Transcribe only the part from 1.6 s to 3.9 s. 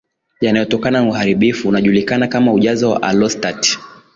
unajulikana kama ujazo wa alostati